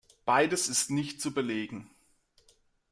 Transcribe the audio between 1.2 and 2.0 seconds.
zu belegen.